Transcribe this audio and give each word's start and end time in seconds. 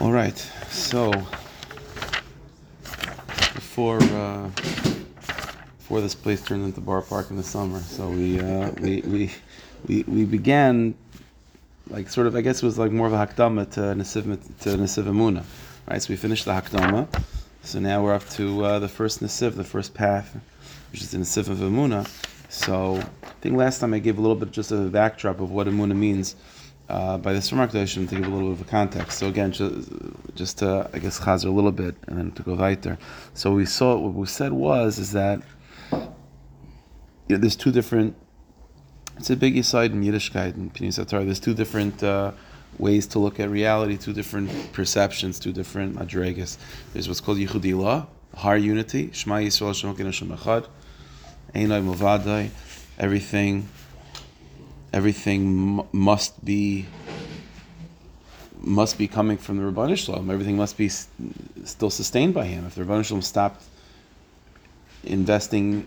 All 0.00 0.10
right, 0.10 0.36
so 0.70 1.12
before 3.54 4.02
uh, 4.02 4.48
before 5.78 6.00
this 6.00 6.16
place 6.16 6.42
turned 6.42 6.64
into 6.64 6.80
bar 6.80 7.00
park 7.00 7.30
in 7.30 7.36
the 7.36 7.44
summer, 7.44 7.78
so 7.78 8.08
we 8.08 8.40
uh, 8.40 8.72
we, 8.80 9.02
we 9.02 9.30
we 9.86 10.02
we 10.02 10.24
began 10.24 10.96
like 11.90 12.08
sort 12.08 12.26
of 12.26 12.34
I 12.34 12.40
guess 12.40 12.60
it 12.60 12.66
was 12.66 12.76
like 12.76 12.90
more 12.90 13.06
of 13.06 13.12
a 13.12 13.24
hakdama 13.24 13.70
to 13.74 13.80
Nesiv 13.80 14.24
to 14.62 14.70
Nesiv 14.70 15.04
Amuna, 15.04 15.44
right? 15.88 16.02
So 16.02 16.12
we 16.12 16.16
finished 16.16 16.44
the 16.44 16.52
hakdama, 16.52 17.06
so 17.62 17.78
now 17.78 18.02
we're 18.02 18.14
up 18.14 18.28
to 18.30 18.64
uh, 18.64 18.78
the 18.80 18.88
first 18.88 19.22
Nesiv, 19.22 19.54
the 19.54 19.62
first 19.62 19.94
path, 19.94 20.36
which 20.90 21.02
is 21.02 21.12
the 21.12 21.18
Nesiv 21.18 21.48
of 21.48 21.58
Amuna. 21.58 22.04
So 22.48 22.96
I 23.22 23.28
think 23.40 23.56
last 23.56 23.78
time 23.78 23.94
I 23.94 24.00
gave 24.00 24.18
a 24.18 24.20
little 24.20 24.36
bit 24.36 24.50
just 24.50 24.72
of 24.72 24.80
a 24.84 24.90
backdrop 24.90 25.38
of 25.38 25.52
what 25.52 25.68
Amuna 25.68 25.94
means 25.94 26.34
uh, 26.88 27.18
by 27.18 27.32
this 27.32 27.50
remark, 27.50 27.74
I 27.74 27.84
should 27.86 28.08
give 28.08 28.26
a 28.26 28.28
little 28.28 28.50
bit 28.50 28.60
of 28.60 28.66
a 28.66 28.70
context. 28.70 29.18
So 29.18 29.28
again, 29.28 29.52
just, 29.52 29.90
just 30.34 30.58
to 30.58 30.88
I 30.92 30.98
guess 30.98 31.18
chazer 31.20 31.46
a 31.46 31.50
little 31.50 31.72
bit 31.72 31.94
and 32.06 32.18
then 32.18 32.32
to 32.32 32.42
go 32.42 32.54
weiter. 32.54 32.98
So 33.32 33.52
we 33.52 33.66
saw 33.66 33.96
what 33.96 34.14
we 34.14 34.26
said 34.26 34.52
was 34.52 34.98
is 34.98 35.12
that 35.12 35.40
you 35.92 37.36
know, 37.36 37.38
there's 37.38 37.56
two 37.56 37.72
different. 37.72 38.16
It's 39.16 39.30
a 39.30 39.36
big 39.36 39.62
side 39.64 39.92
in 39.92 40.02
Yiddishkeit 40.02 40.54
and 40.56 41.08
Torah. 41.08 41.24
There's 41.24 41.40
two 41.40 41.54
different 41.54 42.02
uh, 42.02 42.32
ways 42.78 43.06
to 43.08 43.18
look 43.18 43.40
at 43.40 43.48
reality, 43.48 43.96
two 43.96 44.12
different 44.12 44.72
perceptions, 44.72 45.38
two 45.38 45.52
different 45.52 45.96
madregas. 45.96 46.58
There's 46.92 47.08
what's 47.08 47.20
called 47.20 47.38
Yichudi 47.38 47.78
Law, 47.78 48.08
Har 48.36 48.56
Unity, 48.56 49.10
Shema 49.12 49.36
Yisrael 49.36 49.74
Shem 49.74 49.94
Echad, 50.28 50.66
Einai 51.54 51.82
Movadai, 51.82 52.50
everything 52.98 53.68
everything 54.94 55.80
m- 55.80 55.86
must 55.92 56.42
be 56.44 56.86
must 58.60 58.96
be 58.96 59.06
coming 59.06 59.36
from 59.36 59.58
the 59.58 59.62
Rabban 59.62 59.94
Shalom. 59.98 60.30
Everything 60.30 60.56
must 60.56 60.78
be 60.78 60.86
s- 60.86 61.08
still 61.64 61.90
sustained 61.90 62.32
by 62.32 62.46
him. 62.46 62.64
If 62.64 62.76
the 62.76 62.84
Rabban 62.84 63.04
Shalom 63.04 63.20
stopped 63.20 63.62
investing 65.02 65.86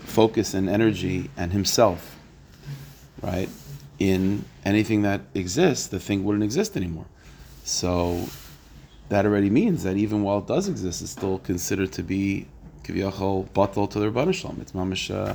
focus 0.00 0.52
and 0.52 0.68
energy 0.68 1.30
and 1.36 1.52
himself, 1.52 2.18
right, 3.22 3.48
in 3.98 4.44
anything 4.64 5.02
that 5.02 5.22
exists, 5.34 5.86
the 5.86 6.00
thing 6.00 6.24
wouldn't 6.24 6.44
exist 6.44 6.76
anymore. 6.76 7.06
So 7.64 8.28
that 9.08 9.24
already 9.24 9.50
means 9.50 9.84
that 9.84 9.96
even 9.96 10.22
while 10.22 10.38
it 10.40 10.48
does 10.48 10.68
exist, 10.68 11.00
it's 11.00 11.12
still 11.12 11.38
considered 11.38 11.92
to 11.92 12.02
be 12.02 12.46
kiviyachol 12.82 13.48
batal 13.50 13.88
to 13.90 14.00
the 14.00 14.10
Rabban 14.10 14.34
Shalom. 14.34 14.58
It's 14.60 14.72
mamish. 14.72 15.14
Uh, 15.14 15.34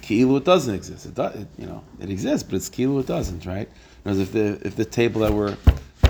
Ki'ilu 0.00 0.38
it 0.38 0.44
doesn't 0.44 0.74
exist. 0.74 1.06
It, 1.06 1.14
does, 1.14 1.34
it, 1.36 1.48
you 1.58 1.66
know, 1.66 1.84
it 2.00 2.10
exists, 2.10 2.42
but 2.48 2.56
it's 2.56 2.68
ki'ilu 2.68 3.00
it 3.00 3.06
doesn't, 3.06 3.46
right? 3.46 3.68
Whereas 4.02 4.18
if 4.18 4.32
the 4.32 4.60
if 4.66 4.74
the 4.74 4.84
table 4.84 5.20
that 5.20 5.32
we're 5.32 5.56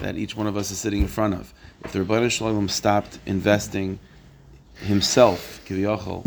that 0.01 0.17
each 0.17 0.37
one 0.37 0.47
of 0.47 0.57
us 0.57 0.71
is 0.71 0.79
sitting 0.79 1.03
in 1.03 1.09
front 1.09 1.35
of, 1.35 1.53
if 1.85 1.93
the 1.93 2.01
Rebbeinu 2.01 2.31
Shalom 2.31 2.69
stopped 2.69 3.19
investing 3.27 3.99
himself, 4.77 5.61
kiviyachol, 5.67 6.27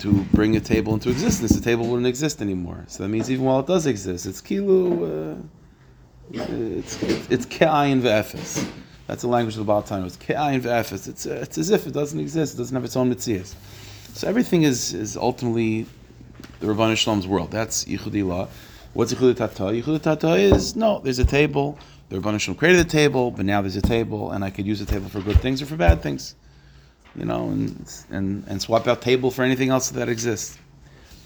to 0.00 0.24
bring 0.32 0.56
a 0.56 0.60
table 0.60 0.94
into 0.94 1.10
existence, 1.10 1.52
the 1.52 1.60
table 1.60 1.86
wouldn't 1.86 2.06
exist 2.06 2.42
anymore. 2.42 2.84
So 2.88 3.02
that 3.02 3.08
means 3.08 3.30
even 3.30 3.44
while 3.44 3.60
it 3.60 3.66
does 3.66 3.86
exist, 3.86 4.26
it's 4.26 4.40
ki'ilu, 4.40 5.38
uh, 5.38 5.42
it's 6.32 7.02
it's 7.30 7.46
ke'ayin 7.46 8.00
ve'efes. 8.00 8.68
That's 9.06 9.22
the 9.22 9.28
language 9.28 9.54
of 9.54 9.60
the 9.60 9.64
Baal 9.64 9.82
time. 9.82 10.04
It's 10.04 10.16
ke'ayin 10.16 10.60
ve'efes. 10.60 11.08
It's 11.08 11.24
it's 11.24 11.56
as 11.56 11.70
if 11.70 11.86
it 11.86 11.94
doesn't 11.94 12.18
exist. 12.18 12.54
It 12.54 12.58
doesn't 12.58 12.74
have 12.74 12.84
its 12.84 12.96
own 12.96 13.12
mitzias. 13.12 13.54
So 14.12 14.28
everything 14.28 14.64
is 14.64 14.92
is 14.92 15.16
ultimately 15.16 15.86
the 16.60 16.66
Rabban 16.66 16.96
Shalom's 16.96 17.26
world. 17.26 17.50
That's 17.50 17.84
Yichudi 17.84 18.26
Law. 18.26 18.48
What's 18.94 19.12
Yichudi 19.12 19.36
Tata? 19.36 19.64
Yichudi 19.64 20.02
Tata 20.02 20.34
is 20.34 20.76
no, 20.76 21.00
there's 21.00 21.18
a 21.18 21.24
table. 21.24 21.78
The 22.08 22.18
Rabban 22.18 22.40
Shalom 22.40 22.56
created 22.56 22.86
the 22.86 22.90
table, 22.90 23.30
but 23.30 23.44
now 23.44 23.60
there's 23.60 23.76
a 23.76 23.82
table, 23.82 24.30
and 24.30 24.44
I 24.44 24.50
could 24.50 24.66
use 24.66 24.80
the 24.80 24.86
table 24.86 25.08
for 25.08 25.20
good 25.20 25.40
things 25.40 25.60
or 25.60 25.66
for 25.66 25.76
bad 25.76 26.02
things. 26.02 26.34
You 27.14 27.24
know, 27.24 27.48
and 27.48 27.90
and 28.10 28.44
and 28.48 28.62
swap 28.62 28.86
out 28.86 29.02
table 29.02 29.30
for 29.30 29.42
anything 29.42 29.70
else 29.70 29.90
that 29.90 30.08
exists. 30.08 30.58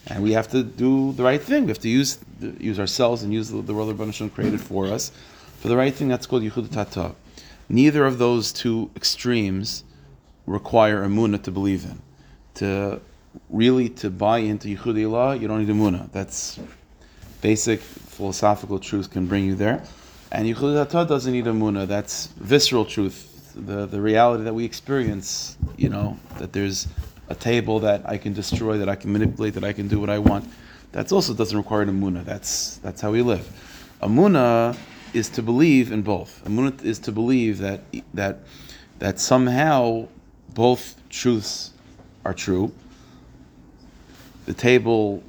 And 0.08 0.22
we 0.22 0.32
have 0.32 0.48
to 0.48 0.62
do 0.64 1.12
the 1.12 1.22
right 1.22 1.40
thing. 1.40 1.64
We 1.64 1.68
have 1.68 1.78
to 1.80 1.88
use 1.88 2.18
use 2.58 2.80
ourselves 2.80 3.22
and 3.22 3.32
use 3.32 3.50
the, 3.50 3.62
the 3.62 3.74
world 3.74 3.88
the 3.88 3.94
Rabban 3.94 4.12
Shalom 4.12 4.30
created 4.30 4.60
for 4.60 4.86
us 4.86 5.12
for 5.60 5.68
the 5.68 5.76
right 5.76 5.94
thing. 5.94 6.08
That's 6.08 6.26
called 6.26 6.42
Yichudi 6.42 6.72
Tata. 6.72 7.14
Neither 7.68 8.04
of 8.04 8.18
those 8.18 8.52
two 8.52 8.90
extremes 8.96 9.84
require 10.46 11.04
a 11.04 11.38
to 11.38 11.50
believe 11.50 11.84
in. 11.84 12.02
To 12.54 13.00
really 13.50 13.88
to 13.88 14.10
buy 14.10 14.38
into 14.38 14.68
Yichudi 14.68 15.10
law, 15.10 15.32
you 15.32 15.48
don't 15.48 15.60
need 15.60 15.70
a 15.70 15.78
munah. 15.78 16.10
That's 16.12 16.58
basic 17.40 17.80
philosophical 17.80 18.78
truth 18.78 19.10
can 19.10 19.26
bring 19.26 19.44
you 19.44 19.54
there. 19.54 19.82
And 20.30 20.46
Yichudi 20.46 20.88
Tata 20.88 21.08
doesn't 21.08 21.32
need 21.32 21.46
a 21.46 21.52
munah. 21.52 21.86
That's 21.86 22.26
visceral 22.38 22.84
truth, 22.84 23.52
the, 23.54 23.86
the 23.86 24.00
reality 24.00 24.44
that 24.44 24.54
we 24.54 24.64
experience, 24.64 25.56
you 25.76 25.88
know, 25.88 26.18
that 26.38 26.52
there's 26.52 26.88
a 27.28 27.34
table 27.34 27.80
that 27.80 28.08
I 28.08 28.16
can 28.16 28.32
destroy, 28.32 28.78
that 28.78 28.88
I 28.88 28.94
can 28.94 29.12
manipulate, 29.12 29.54
that 29.54 29.64
I 29.64 29.72
can 29.72 29.88
do 29.88 30.00
what 30.00 30.10
I 30.10 30.18
want. 30.18 30.48
That 30.92 31.10
also 31.12 31.34
doesn't 31.34 31.56
require 31.56 31.82
a 31.82 31.86
munah. 31.86 32.24
That's, 32.24 32.76
that's 32.78 33.00
how 33.00 33.12
we 33.12 33.22
live. 33.22 33.48
A 34.00 34.08
munah 34.08 34.76
is 35.14 35.28
to 35.30 35.42
believe 35.42 35.92
in 35.92 36.02
both. 36.02 36.44
A 36.46 36.50
munah 36.50 36.82
is 36.82 36.98
to 37.00 37.12
believe 37.12 37.58
that, 37.58 37.82
that, 38.14 38.40
that 38.98 39.20
somehow 39.20 40.08
both 40.54 40.96
truths 41.08 41.72
are 42.24 42.34
true 42.34 42.72
the 44.46 44.54
table 44.54 45.22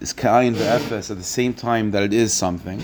is 0.00 0.12
kain 0.12 0.54
ve'efes 0.54 1.10
at 1.10 1.16
the 1.16 1.22
same 1.22 1.54
time 1.54 1.90
that 1.92 2.02
it 2.02 2.12
is 2.12 2.32
something. 2.32 2.82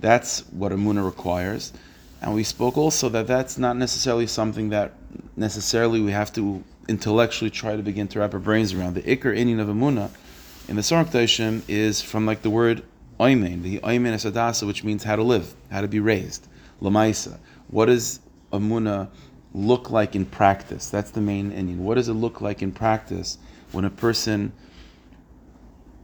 That's 0.00 0.40
what 0.52 0.72
Amuna 0.72 1.04
requires. 1.04 1.72
And 2.20 2.34
we 2.34 2.44
spoke 2.44 2.76
also 2.76 3.08
that 3.10 3.26
that's 3.26 3.58
not 3.58 3.76
necessarily 3.76 4.26
something 4.26 4.70
that 4.70 4.92
necessarily 5.36 6.00
we 6.00 6.12
have 6.12 6.32
to 6.34 6.62
intellectually 6.88 7.50
try 7.50 7.76
to 7.76 7.82
begin 7.82 8.08
to 8.08 8.20
wrap 8.20 8.34
our 8.34 8.40
brains 8.40 8.72
around. 8.72 8.94
The 8.94 9.02
Iker 9.02 9.36
Indian 9.36 9.60
of 9.60 9.68
Amuna 9.68 10.10
in 10.68 10.76
the 10.76 10.82
Sark 10.82 11.08
is 11.14 12.00
from 12.00 12.26
like 12.26 12.42
the 12.42 12.50
word 12.50 12.82
Oimen, 13.20 13.62
the 13.62 13.78
Oimen 13.80 14.12
es 14.12 14.24
Hadassah, 14.24 14.66
which 14.66 14.82
means 14.82 15.04
how 15.04 15.16
to 15.16 15.22
live, 15.22 15.54
how 15.70 15.80
to 15.80 15.88
be 15.88 16.00
raised. 16.00 16.48
Lamaisa. 16.82 17.38
What 17.68 17.86
does 17.86 18.20
Amuna 18.52 19.08
look 19.54 19.90
like 19.90 20.16
in 20.16 20.26
practice? 20.26 20.90
That's 20.90 21.10
the 21.10 21.20
main 21.20 21.52
Indian. 21.52 21.84
What 21.84 21.94
does 21.94 22.08
it 22.08 22.14
look 22.14 22.40
like 22.40 22.62
in 22.62 22.72
practice? 22.72 23.38
When 23.74 23.84
a 23.84 23.90
person 23.90 24.52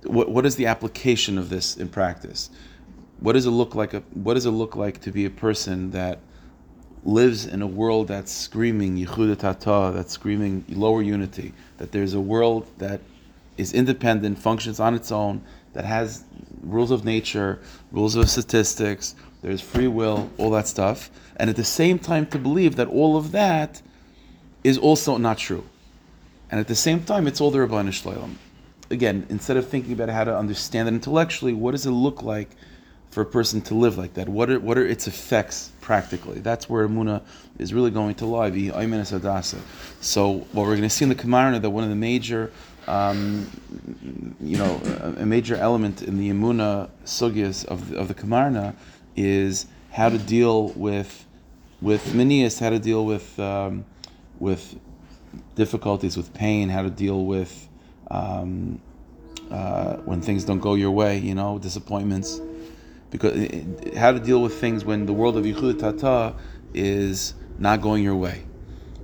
what, 0.05 0.31
what 0.31 0.47
is 0.47 0.57
the 0.57 0.67
application 0.67 1.39
of 1.39 1.51
this 1.51 1.77
in 1.77 1.89
practice? 1.89 2.51
What 3.21 3.35
does 3.35 3.47
it 3.47 3.51
look 3.51 3.75
like 3.75 3.95
a, 3.95 4.01
what 4.15 4.35
does 4.35 4.47
it 4.47 4.51
look 4.51 4.77
like 4.77 5.01
to 5.03 5.13
be 5.13 5.25
a 5.27 5.31
person 5.31 5.91
that 5.91 6.21
lives 7.05 7.47
in 7.47 7.63
a 7.63 7.67
world 7.67 8.09
that's 8.09 8.31
screaming 8.31 9.07
tata 9.07 9.91
that's 9.95 10.13
screaming 10.13 10.63
lower 10.69 11.01
unity 11.01 11.55
that 11.79 11.93
there's 11.93 12.13
a 12.13 12.21
world 12.21 12.67
that 12.77 13.01
is 13.57 13.73
independent 13.73 14.39
functions 14.39 14.79
on 14.79 14.95
its 14.95 15.11
own 15.11 15.41
that 15.73 15.87
has 15.87 16.25
rules 16.63 16.91
of 16.91 17.03
nature 17.03 17.59
rules 17.91 18.17
of 18.17 18.29
statistics 18.29 19.15
there's 19.41 19.63
free 19.63 19.89
will 19.89 20.29
all 20.37 20.51
that 20.51 20.69
stuff 20.69 21.11
and 21.37 21.49
at 21.49 21.57
the 21.57 21.65
same 21.65 21.99
time 21.99 22.27
to 22.27 22.39
believe 22.39 22.77
that 22.77 22.89
all 22.89 23.17
of 23.17 23.33
that 23.33 23.81
is 24.63 24.77
also 24.77 25.17
not 25.17 25.39
true 25.39 25.65
and 26.51 26.61
at 26.61 26.69
the 26.69 26.75
same 26.75 27.03
time, 27.05 27.27
it's 27.27 27.41
all 27.41 27.51
the 27.51 27.59
Rabban 27.59 27.89
Shloim. 27.89 28.35
Again, 28.91 29.27
instead 29.29 29.57
of 29.57 29.69
thinking 29.69 29.93
about 29.93 30.09
how 30.09 30.25
to 30.25 30.37
understand 30.37 30.89
it 30.89 30.95
intellectually, 30.95 31.53
what 31.53 31.73
does 31.73 31.87
it 31.87 31.93
look 31.93 32.23
like 32.23 32.51
for 33.11 33.23
a 33.23 33.27
person 33.27 33.61
to 33.63 33.75
live 33.75 33.97
like 33.97 34.15
that? 34.15 34.29
What 34.29 34.51
are 34.51 34.59
what 34.59 34.77
are 34.77 34.87
its 34.87 35.07
effects 35.07 35.71
practically? 35.81 36.41
That's 36.41 36.69
where 36.69 36.89
Amuna 36.89 37.23
is 37.59 37.73
really 37.73 37.91
going 37.91 38.17
to 38.17 38.27
lie. 38.27 38.51
So 40.01 40.33
what 40.33 40.63
we're 40.63 40.77
going 40.77 40.83
to 40.83 40.91
see 40.91 41.05
in 41.05 41.09
the 41.09 41.15
Kamarna 41.15 41.63
that 41.63 41.71
one 41.71 41.85
of 41.85 41.91
the 41.91 41.97
major 41.97 42.51
um, 42.89 43.49
you 44.41 44.59
know, 44.59 44.81
a, 45.19 45.27
major 45.27 45.55
element 45.55 46.03
in 46.03 46.19
the 46.19 46.31
Amuna 46.31 46.91
sugyas 47.05 47.65
of 47.67 47.93
of 47.93 48.09
the 48.09 48.15
Kamarna 48.15 48.75
is 49.17 49.67
how 49.91 50.09
to 50.09 50.19
deal 50.19 50.69
with 50.71 51.27
with 51.81 52.05
minias, 52.13 52.59
how 52.59 52.71
to 52.71 52.79
deal 52.79 53.05
with 53.05 53.39
um, 53.39 53.85
with 54.39 54.79
difficulties 55.65 56.17
with 56.17 56.33
pain, 56.33 56.71
how 56.71 56.83
to 56.89 56.89
deal 56.89 57.27
with 57.27 57.53
um, 58.11 58.81
uh, 59.51 59.97
when 60.09 60.23
things 60.23 60.43
don't 60.45 60.63
go 60.69 60.73
your 60.75 60.91
way, 60.91 61.19
you 61.19 61.35
know, 61.35 61.59
disappointments. 61.59 62.41
Because 63.11 63.35
it, 63.37 63.95
how 63.95 64.11
to 64.13 64.21
deal 64.21 64.41
with 64.41 64.55
things 64.65 64.87
when 64.87 65.05
the 65.05 65.13
world 65.13 65.37
of 65.37 65.45
Yichud 65.45 65.79
Tata 65.85 66.35
is 66.73 67.35
not 67.59 67.83
going 67.83 68.03
your 68.03 68.17
way, 68.17 68.39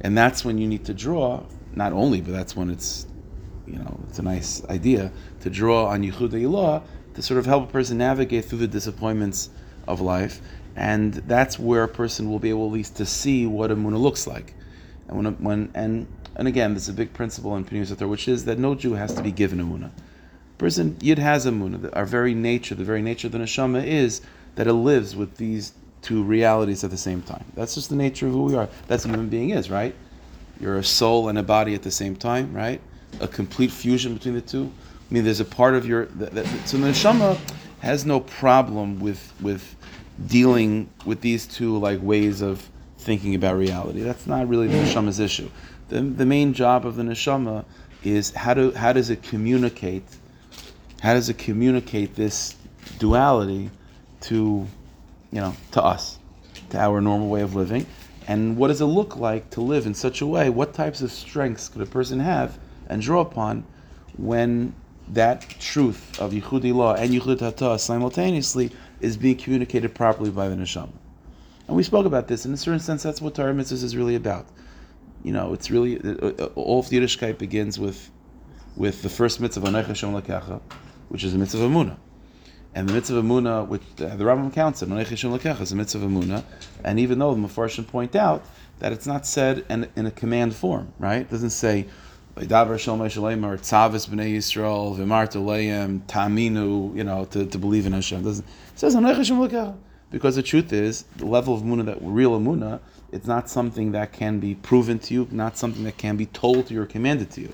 and 0.00 0.16
that's 0.16 0.44
when 0.46 0.56
you 0.56 0.66
need 0.66 0.84
to 0.86 0.94
draw. 0.94 1.44
Not 1.74 1.92
only, 1.92 2.22
but 2.22 2.32
that's 2.32 2.56
when 2.56 2.70
it's, 2.70 3.06
you 3.66 3.78
know, 3.82 4.00
it's 4.08 4.18
a 4.18 4.22
nice 4.22 4.64
idea 4.76 5.12
to 5.40 5.50
draw 5.50 5.88
on 5.92 6.02
Yichud 6.02 6.30
Ilah 6.30 6.82
to 7.14 7.20
sort 7.20 7.38
of 7.38 7.44
help 7.44 7.68
a 7.68 7.72
person 7.72 7.98
navigate 7.98 8.46
through 8.46 8.60
the 8.60 8.72
disappointments 8.78 9.50
of 9.86 10.00
life, 10.00 10.40
and 10.74 11.12
that's 11.32 11.58
where 11.58 11.82
a 11.82 11.92
person 12.02 12.30
will 12.30 12.38
be 12.38 12.48
able 12.48 12.66
at 12.66 12.72
least 12.72 12.96
to 12.96 13.04
see 13.04 13.44
what 13.44 13.70
a 13.70 13.76
munah 13.76 14.00
looks 14.00 14.26
like. 14.26 14.54
And 15.08 15.16
when, 15.16 15.34
when 15.42 15.70
and 15.74 16.06
and 16.36 16.46
again, 16.46 16.74
there's 16.74 16.88
a 16.88 16.92
big 16.92 17.12
principle 17.14 17.56
in 17.56 17.64
Pneumator, 17.64 18.08
which 18.08 18.28
is 18.28 18.44
that 18.44 18.58
no 18.58 18.74
Jew 18.74 18.92
has 18.92 19.14
to 19.14 19.22
be 19.22 19.32
given 19.32 19.60
a 19.60 19.64
munah. 19.64 19.90
Person 20.58 20.96
Yid 21.00 21.18
has 21.18 21.46
a 21.46 21.50
munah. 21.50 21.94
Our 21.94 22.04
very 22.04 22.34
nature, 22.34 22.74
the 22.74 22.84
very 22.84 23.02
nature 23.02 23.28
of 23.28 23.32
the 23.32 23.38
neshama 23.38 23.84
is 23.84 24.20
that 24.56 24.66
it 24.66 24.72
lives 24.72 25.16
with 25.16 25.36
these 25.36 25.72
two 26.02 26.22
realities 26.22 26.84
at 26.84 26.90
the 26.90 26.96
same 26.96 27.22
time. 27.22 27.44
That's 27.54 27.74
just 27.74 27.88
the 27.88 27.96
nature 27.96 28.26
of 28.26 28.32
who 28.32 28.44
we 28.44 28.54
are. 28.54 28.68
That's 28.86 29.04
what 29.04 29.10
a 29.10 29.16
human 29.16 29.28
being 29.28 29.50
is, 29.50 29.70
right? 29.70 29.94
You're 30.60 30.78
a 30.78 30.84
soul 30.84 31.28
and 31.28 31.38
a 31.38 31.42
body 31.42 31.74
at 31.74 31.82
the 31.82 31.90
same 31.90 32.16
time, 32.16 32.52
right? 32.54 32.80
A 33.20 33.28
complete 33.28 33.70
fusion 33.70 34.14
between 34.14 34.34
the 34.34 34.40
two. 34.40 34.70
I 35.10 35.14
mean, 35.14 35.24
there's 35.24 35.40
a 35.40 35.44
part 35.44 35.74
of 35.74 35.86
your 35.86 36.06
that, 36.06 36.32
that, 36.32 36.46
so 36.66 36.76
the 36.76 36.88
neshama 36.88 37.38
has 37.80 38.04
no 38.04 38.20
problem 38.20 39.00
with 39.00 39.32
with 39.40 39.76
dealing 40.26 40.88
with 41.04 41.20
these 41.20 41.46
two 41.46 41.78
like 41.78 42.00
ways 42.02 42.40
of 42.40 42.68
thinking 43.06 43.36
about 43.36 43.56
reality. 43.56 44.00
That's 44.00 44.26
not 44.26 44.48
really 44.48 44.66
the 44.66 44.78
neshama's 44.78 45.20
issue. 45.20 45.48
The, 45.88 46.00
the 46.00 46.26
main 46.26 46.52
job 46.52 46.84
of 46.84 46.96
the 46.96 47.04
neshama 47.04 47.64
is 48.02 48.32
how 48.32 48.52
do 48.52 48.72
how 48.72 48.92
does 48.92 49.10
it 49.10 49.22
communicate? 49.22 50.02
How 51.00 51.14
does 51.14 51.28
it 51.28 51.38
communicate 51.38 52.16
this 52.16 52.56
duality 52.98 53.70
to 54.22 54.66
you 55.30 55.40
know 55.40 55.54
to 55.72 55.82
us, 55.82 56.18
to 56.70 56.78
our 56.78 57.00
normal 57.00 57.28
way 57.28 57.42
of 57.42 57.54
living? 57.54 57.86
And 58.26 58.56
what 58.56 58.68
does 58.68 58.80
it 58.80 58.86
look 58.86 59.16
like 59.16 59.50
to 59.50 59.60
live 59.60 59.86
in 59.86 59.94
such 59.94 60.20
a 60.20 60.26
way? 60.26 60.50
What 60.50 60.74
types 60.74 61.00
of 61.00 61.12
strengths 61.12 61.68
could 61.68 61.82
a 61.82 61.86
person 61.86 62.18
have 62.18 62.58
and 62.88 63.00
draw 63.00 63.20
upon 63.20 63.64
when 64.16 64.74
that 65.12 65.48
truth 65.60 66.20
of 66.20 66.32
Yichudi 66.32 66.74
law 66.74 66.94
and 66.94 67.12
Yichud 67.12 67.78
simultaneously 67.78 68.72
is 69.00 69.16
being 69.16 69.36
communicated 69.36 69.94
properly 69.94 70.30
by 70.30 70.48
the 70.48 70.56
neshama. 70.56 70.90
And 71.66 71.76
we 71.76 71.82
spoke 71.82 72.06
about 72.06 72.28
this. 72.28 72.46
In 72.46 72.52
a 72.52 72.56
certain 72.56 72.80
sense, 72.80 73.02
that's 73.02 73.20
what 73.20 73.34
Torah 73.34 73.52
mitzvahs 73.52 73.82
is 73.82 73.96
really 73.96 74.14
about. 74.14 74.46
You 75.24 75.32
know, 75.32 75.52
it's 75.52 75.70
really 75.70 75.98
uh, 75.98 76.28
uh, 76.28 76.44
all 76.54 76.80
of 76.80 76.86
Yiddishkeit 76.86 77.38
begins 77.38 77.78
with 77.78 78.10
with 78.76 79.02
the 79.02 79.08
first 79.08 79.40
mitzvah 79.40 79.66
Anech 79.66 79.86
Hashem 79.86 80.12
Lakecha, 80.12 80.60
which 81.08 81.24
is 81.24 81.32
the 81.32 81.38
mitzvah 81.38 81.64
of 81.64 81.70
Amunah. 81.70 81.96
And 82.74 82.88
the 82.88 82.92
mitzvah 82.92 83.16
of 83.16 83.24
Amunah, 83.24 83.66
which 83.66 83.82
the 83.96 84.06
Rambam 84.06 84.52
counts 84.52 84.82
it, 84.82 84.88
Anech 84.88 85.08
Hashem 85.08 85.32
Lakecha 85.32 85.62
is 85.62 85.72
a 85.72 85.76
mitzvah 85.76 86.04
of 86.04 86.10
Amunah. 86.10 86.44
And 86.84 87.00
even 87.00 87.18
though 87.18 87.34
the 87.34 87.40
Mefarshim 87.40 87.86
point 87.86 88.14
out 88.14 88.44
that 88.78 88.92
it's 88.92 89.06
not 89.06 89.26
said 89.26 89.64
in, 89.70 89.88
in 89.96 90.06
a 90.06 90.10
command 90.10 90.54
form, 90.54 90.92
right? 90.98 91.22
It 91.22 91.30
doesn't 91.30 91.50
say 91.50 91.86
Davar 92.36 92.78
Shalom 92.78 93.08
Shalem 93.08 93.44
or 93.44 93.56
Tzavis 93.56 94.08
B'nei 94.08 94.36
Yisrael 94.36 94.96
Leim 94.98 96.02
Taminu, 96.02 96.94
you 96.94 97.02
know, 97.02 97.24
to, 97.24 97.46
to 97.46 97.58
believe 97.58 97.86
in 97.86 97.92
Hashem. 97.92 98.20
It, 98.20 98.24
doesn't, 98.24 98.44
it 98.44 98.78
says 98.78 98.92
Hashem 98.92 99.38
Lakecha. 99.38 99.76
Because 100.10 100.36
the 100.36 100.42
truth 100.42 100.72
is, 100.72 101.02
the 101.16 101.26
level 101.26 101.54
of 101.54 101.62
Muna, 101.62 101.84
that 101.86 101.98
real 102.00 102.38
Muna, 102.40 102.80
it's 103.12 103.26
not 103.26 103.48
something 103.48 103.92
that 103.92 104.12
can 104.12 104.40
be 104.40 104.54
proven 104.54 104.98
to 105.00 105.14
you, 105.14 105.28
not 105.30 105.56
something 105.56 105.84
that 105.84 105.96
can 105.96 106.16
be 106.16 106.26
told 106.26 106.66
to 106.68 106.74
you 106.74 106.82
or 106.82 106.86
commanded 106.86 107.30
to 107.32 107.40
you. 107.40 107.52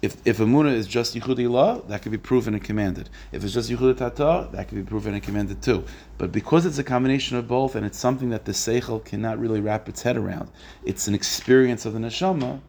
If 0.00 0.16
if 0.24 0.38
Amuna 0.38 0.72
is 0.72 0.86
just 0.86 1.16
Yichudi 1.16 1.50
law, 1.50 1.80
that 1.88 2.02
can 2.02 2.12
be 2.12 2.18
proven 2.18 2.54
and 2.54 2.62
commanded. 2.62 3.08
If 3.32 3.42
it's 3.42 3.52
just 3.52 3.68
Yichudi 3.68 3.96
Tata, 3.96 4.48
that 4.52 4.68
can 4.68 4.80
be 4.80 4.88
proven 4.88 5.12
and 5.12 5.22
commanded 5.22 5.60
too. 5.60 5.84
But 6.18 6.30
because 6.30 6.66
it's 6.66 6.78
a 6.78 6.84
combination 6.84 7.36
of 7.36 7.48
both, 7.48 7.74
and 7.74 7.84
it's 7.84 7.98
something 7.98 8.30
that 8.30 8.44
the 8.44 8.52
Seichel 8.52 9.04
cannot 9.04 9.40
really 9.40 9.60
wrap 9.60 9.88
its 9.88 10.02
head 10.02 10.16
around, 10.16 10.50
it's 10.84 11.08
an 11.08 11.14
experience 11.14 11.84
of 11.84 11.94
the 11.94 11.98
Neshama, 11.98 12.60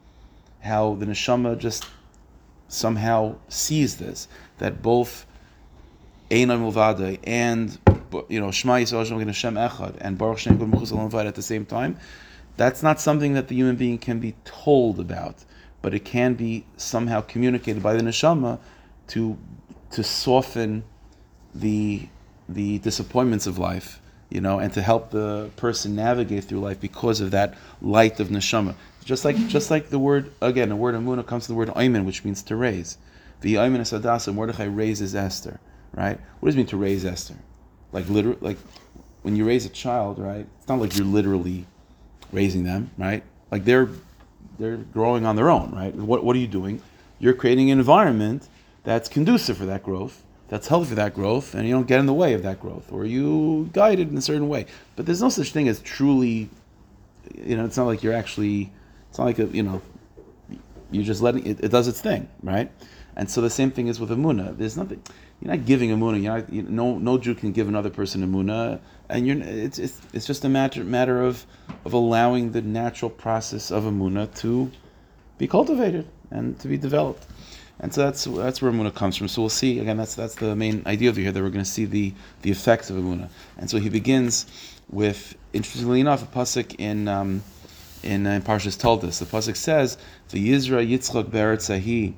how 0.62 0.96
the 0.96 1.06
Neshama 1.06 1.56
just 1.58 1.86
somehow 2.68 3.36
sees 3.48 3.98
this, 3.98 4.28
that 4.58 4.82
both 4.82 5.28
Einam 6.32 6.62
Mulvade 6.62 7.20
and 7.26 7.78
you 8.30 8.40
know 8.40 8.52
Shema 8.52 8.76
Yisrael 8.76 9.26
Hashem 9.26 9.56
Echad 9.56 9.98
and 10.02 10.18
Baruch 10.18 10.40
Shem 10.40 10.62
at 10.62 11.36
the 11.36 11.42
same 11.42 11.66
time, 11.66 11.98
that's 12.58 12.84
not 12.84 13.00
something 13.00 13.34
that 13.34 13.48
the 13.48 13.56
human 13.56 13.76
being 13.76 13.98
can 13.98 14.20
be 14.20 14.36
told 14.46 15.00
about 15.00 15.46
but 15.82 15.94
it 15.94 16.06
can 16.06 16.34
be 16.34 16.66
somehow 16.78 17.22
communicated 17.22 17.82
by 17.82 17.94
the 17.94 18.02
neshama 18.02 18.60
to 19.08 19.38
to 19.92 20.04
soften 20.04 20.84
the 21.54 22.08
the 22.48 22.80
disappointments 22.80 23.46
of 23.46 23.58
life, 23.58 24.02
you 24.30 24.42
know, 24.42 24.60
and 24.60 24.74
to 24.74 24.82
help 24.82 25.12
the 25.12 25.50
person 25.56 25.96
navigate 25.96 26.44
through 26.44 26.60
life 26.60 26.80
because 26.80 27.22
of 27.22 27.32
that 27.32 27.56
light 27.82 28.20
of 28.20 28.30
neshama. 28.30 28.76
Just 29.06 29.26
like 29.26 29.36
just 29.48 29.72
like 29.72 29.90
the 29.90 30.00
word 30.00 30.32
again, 30.42 30.70
the 30.70 30.76
word 30.76 30.96
amuna 30.96 31.26
comes 31.26 31.46
from 31.46 31.56
the 31.56 31.58
word 31.58 31.70
ayman, 31.70 32.06
which 32.06 32.24
means 32.24 32.44
to 32.44 32.56
raise. 32.56 32.98
The 33.42 33.56
ayman 33.56 33.80
is. 33.80 34.28
Mordechai 34.28 34.66
raises 34.66 35.16
Esther, 35.16 35.60
right? 35.94 36.20
What 36.40 36.48
does 36.48 36.56
it 36.56 36.58
mean 36.58 36.68
to 36.68 36.78
raise 36.78 37.06
Esther? 37.06 37.36
Like 37.92 38.08
literally, 38.10 38.38
like 38.42 38.58
when 39.22 39.36
you 39.36 39.46
raise 39.46 39.66
a 39.66 39.70
child, 39.70 40.20
right? 40.20 40.46
It's 40.58 40.68
not 40.68 40.80
like 40.80 40.98
you're 40.98 41.06
literally 41.06 41.66
raising 42.32 42.64
them, 42.64 42.92
right? 42.98 43.24
Like 43.52 43.66
they're 43.66 43.90
they're 44.58 44.78
growing 44.78 45.26
on 45.26 45.36
their 45.36 45.50
own, 45.50 45.72
right? 45.72 45.94
What, 45.96 46.24
what 46.24 46.36
are 46.36 46.40
you 46.40 46.48
doing? 46.48 46.82
You're 47.18 47.34
creating 47.34 47.72
an 47.72 47.80
environment 47.80 48.48
that's 48.84 49.10
conducive 49.10 49.58
for 49.58 49.66
that 49.66 49.84
growth, 49.84 50.24
that's 50.50 50.68
healthy 50.68 50.90
for 50.90 50.96
that 50.96 51.14
growth, 51.14 51.56
and 51.56 51.68
you 51.68 51.74
don't 51.74 51.88
get 51.88 52.00
in 52.00 52.06
the 52.06 52.14
way 52.14 52.34
of 52.34 52.44
that 52.44 52.60
growth, 52.60 52.92
or 52.92 53.06
you 53.06 53.70
guide 53.74 54.00
it 54.00 54.10
in 54.10 54.18
a 54.18 54.22
certain 54.22 54.50
way. 54.50 54.66
But 54.96 55.06
there's 55.06 55.22
no 55.22 55.30
such 55.30 55.52
thing 55.52 55.68
as 55.68 55.80
truly, 55.80 56.50
you 57.36 57.56
know, 57.56 57.66
it's 57.66 57.78
not 57.78 57.86
like 57.86 58.04
you're 58.04 58.14
actually, 58.14 58.72
it's 59.10 59.18
not 59.18 59.26
like 59.26 59.40
a, 59.40 59.46
you 59.48 59.64
know, 59.64 59.82
you're 60.92 61.04
just 61.04 61.22
letting 61.22 61.46
it, 61.46 61.64
it 61.64 61.70
does 61.70 61.88
its 61.88 62.02
thing, 62.02 62.28
right? 62.44 62.72
And 63.20 63.30
so 63.30 63.42
the 63.42 63.50
same 63.50 63.70
thing 63.70 63.88
is 63.88 64.00
with 64.00 64.12
Amuna. 64.12 64.58
There's 64.58 64.78
nothing, 64.78 65.04
you're 65.42 65.54
not 65.54 65.66
giving 65.66 65.90
Amuna. 65.90 66.24
You're 66.24 66.38
not, 66.38 66.54
you, 66.54 66.62
no, 66.62 66.98
no 66.98 67.18
Jew 67.18 67.36
can 67.36 67.52
give 67.52 67.68
another 67.68 67.90
person 67.90 68.24
Amuna, 68.24 68.80
and 69.10 69.28
you're, 69.28 69.42
it's, 69.42 69.78
it's, 69.78 70.00
it's 70.14 70.26
just 70.26 70.46
a 70.46 70.48
matter, 70.48 70.86
matter 70.86 71.22
of, 71.22 71.46
of 71.84 71.92
allowing 71.92 72.54
the 72.54 72.62
natural 72.62 73.12
process 73.12 73.72
of 73.72 73.84
Amuna 73.84 74.34
to 74.38 74.72
be 75.38 75.50
cultivated 75.50 76.08
and 76.32 76.58
to 76.62 76.70
be 76.70 76.78
developed. 76.78 77.26
And 77.82 77.94
so 77.94 78.06
that's 78.06 78.24
that's 78.24 78.62
where 78.62 78.72
Amuna 78.72 78.96
comes 78.96 79.18
from. 79.18 79.28
So 79.28 79.42
we'll 79.42 79.50
see 79.50 79.80
again. 79.80 79.98
That's 79.98 80.16
that's 80.16 80.36
the 80.36 80.56
main 80.56 80.84
idea 80.86 81.10
over 81.10 81.20
here 81.20 81.34
that 81.34 81.44
we're 81.44 81.50
going 81.50 81.66
to 81.66 81.70
see 81.70 81.84
the 81.84 82.14
the 82.42 82.52
effects 82.52 82.90
of 82.90 82.96
Amuna. 82.96 83.30
And 83.58 83.70
so 83.70 83.80
he 83.80 83.90
begins 83.90 84.46
with 84.90 85.36
interestingly 85.52 86.00
enough 86.00 86.24
a 86.24 86.26
pasuk 86.26 86.76
in 86.80 87.10
um, 87.10 87.44
in, 88.02 88.26
uh, 88.26 88.32
in 88.32 88.42
Parshas 88.44 88.78
Toldos. 88.78 89.20
The 89.20 89.26
pasuk 89.26 89.58
says, 89.58 89.98
"The 90.30 90.52
Yizra 90.52 90.88
Yitzchak 90.90 91.26
Beretzahi." 91.30 92.14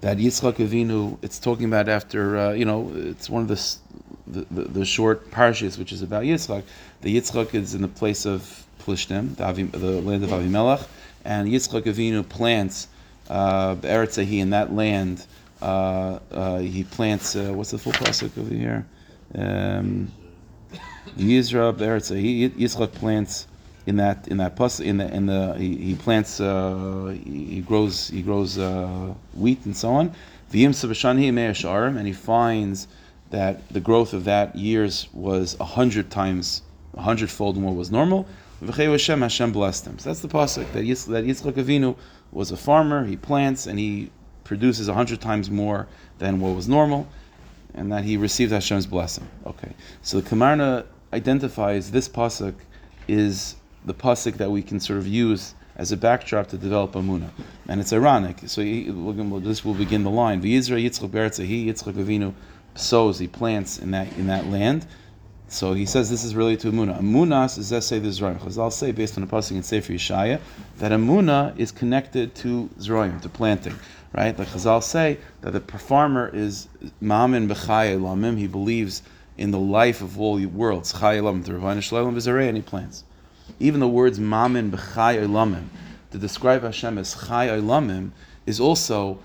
That 0.00 0.18
Yitzchak 0.18 0.54
Avinu, 0.54 1.18
it's 1.22 1.38
talking 1.38 1.66
about 1.66 1.88
after, 1.88 2.36
uh, 2.36 2.52
you 2.52 2.64
know, 2.64 2.92
it's 2.94 3.30
one 3.30 3.42
of 3.42 3.48
the, 3.48 3.76
the, 4.26 4.46
the, 4.50 4.68
the 4.68 4.84
short 4.84 5.30
parshas, 5.30 5.78
which 5.78 5.92
is 5.92 6.02
about 6.02 6.24
Yitzchak. 6.24 6.62
The 7.02 7.16
Yitzchak 7.16 7.54
is 7.54 7.74
in 7.74 7.82
the 7.82 7.88
place 7.88 8.26
of 8.26 8.66
Plishtim, 8.80 9.36
the, 9.36 9.44
Avi, 9.44 9.64
the 9.64 10.00
land 10.02 10.24
of 10.24 10.30
Avimelech, 10.30 10.86
and 11.24 11.48
Yitzchak 11.48 11.82
Avinu 11.82 12.28
plants 12.28 12.88
uh, 13.28 13.74
Eretzahi 13.76 14.38
in 14.38 14.50
that 14.50 14.72
land. 14.72 15.26
Uh, 15.62 16.18
uh, 16.30 16.58
he 16.58 16.84
plants, 16.84 17.34
uh, 17.34 17.52
what's 17.52 17.70
the 17.70 17.78
full 17.78 17.92
pasuk 17.92 18.36
over 18.38 18.54
here? 18.54 18.86
Um, 19.34 20.12
Yisra 21.16 21.72
Eretzahi, 21.72 22.50
Yitzchak 22.50 22.92
plants 22.92 23.46
in 23.86 23.96
that 23.96 24.28
in 24.28 24.36
that 24.38 24.56
pus 24.56 24.80
in 24.80 24.98
the 24.98 25.12
in 25.14 25.26
the 25.26 25.54
he, 25.56 25.76
he 25.76 25.94
plants 25.94 26.40
uh, 26.40 27.16
he, 27.24 27.60
grows 27.60 28.08
he 28.08 28.20
grows 28.20 28.58
uh, 28.58 29.14
wheat 29.34 29.64
and 29.64 29.76
so 29.76 29.90
on. 29.90 30.12
And 30.52 32.06
he 32.06 32.12
finds 32.12 32.88
that 33.30 33.68
the 33.68 33.80
growth 33.80 34.12
of 34.12 34.24
that 34.24 34.54
years 34.56 35.08
was 35.12 35.56
a 35.58 35.64
hundred 35.64 36.10
times, 36.10 36.62
a 36.94 37.02
hundredfold 37.02 37.56
more 37.56 37.74
was 37.74 37.90
normal. 37.90 38.26
Hashem, 38.64 39.20
Hashem 39.20 39.52
blessed 39.52 39.86
him. 39.86 39.98
So 39.98 40.10
that's 40.10 40.20
the 40.20 40.28
pasuk 40.28 40.72
that 40.72 40.84
Yitzchak, 40.84 41.06
that 41.08 41.24
Yitzchak 41.24 41.52
Avinu 41.52 41.96
was 42.32 42.52
a 42.52 42.56
farmer. 42.56 43.04
He 43.04 43.16
plants 43.16 43.66
and 43.66 43.78
he 43.78 44.10
produces 44.44 44.88
a 44.88 44.94
hundred 44.94 45.20
times 45.20 45.50
more 45.50 45.86
than 46.18 46.40
what 46.40 46.54
was 46.54 46.68
normal, 46.68 47.06
and 47.74 47.92
that 47.92 48.04
he 48.04 48.16
received 48.16 48.52
Hashem's 48.52 48.86
blessing. 48.86 49.28
Okay, 49.44 49.72
so 50.02 50.20
the 50.20 50.28
Kamarna 50.28 50.86
identifies 51.12 51.90
this 51.90 52.08
pasuk 52.08 52.54
is 53.08 53.56
the 53.86 53.94
pasuk 53.94 54.36
that 54.36 54.50
we 54.50 54.62
can 54.62 54.80
sort 54.80 54.98
of 54.98 55.06
use 55.06 55.54
as 55.76 55.92
a 55.92 55.96
backdrop 55.96 56.48
to 56.48 56.58
develop 56.58 56.92
Amuna. 56.92 57.30
And 57.68 57.80
it's 57.80 57.92
ironic. 57.92 58.38
So 58.46 58.62
he, 58.62 58.84
this 58.84 59.64
will 59.64 59.74
begin 59.74 60.02
the 60.02 60.10
line. 60.10 60.42
V'yizra 60.42 60.82
Yitzchak 60.82 61.10
Beretza, 61.10 61.44
he, 61.44 61.66
Yitzchak 61.66 61.94
Avinu, 61.94 62.34
sows, 62.74 63.18
he 63.18 63.28
plants 63.28 63.78
in 63.78 63.92
that 63.92 64.12
in 64.18 64.26
that 64.26 64.46
land. 64.46 64.86
So 65.48 65.74
he 65.74 65.86
says 65.86 66.10
this 66.10 66.24
is 66.24 66.34
really 66.34 66.56
to 66.56 66.72
Amuna. 66.72 66.98
Amunas 66.98 67.58
is 67.58 67.86
say 67.86 68.00
the 68.00 68.60
i'll 68.60 68.70
say, 68.70 68.90
based 68.90 69.16
on 69.16 69.22
a 69.22 69.26
pasuk 69.26 69.52
in 69.52 69.62
Sefer 69.62 69.92
Yeshaya, 69.92 70.40
that 70.78 70.92
Amuna 70.92 71.56
is 71.56 71.70
connected 71.70 72.34
to 72.36 72.68
Zerayim, 72.78 73.20
to 73.22 73.28
planting. 73.28 73.74
Right? 74.12 74.36
The 74.36 74.44
Chazal 74.44 74.82
say, 74.82 75.18
that 75.42 75.52
the 75.52 75.60
farmer 75.78 76.30
is 76.34 76.68
Ma'amin 77.02 77.48
B'chai 77.48 78.00
Lamim, 78.00 78.38
he 78.38 78.46
believes 78.46 79.02
in 79.36 79.50
the 79.50 79.58
life 79.58 80.00
of 80.00 80.18
all 80.18 80.44
worlds. 80.46 80.92
Chai 80.92 81.18
Lamim, 81.18 81.44
the 81.44 81.52
Ravina 81.52 81.82
Shalom 81.82 82.56
he 82.56 82.62
plants 82.62 83.04
even 83.60 83.80
the 83.80 83.88
words 83.88 84.18
mamin 84.18 84.70
b'chai 84.70 85.26
olamim, 85.26 85.66
to 86.10 86.18
describe 86.18 86.62
Hashem 86.62 86.98
as 86.98 87.14
chai 87.26 87.48
olamim, 87.48 88.10
is 88.46 88.60
also 88.60 89.18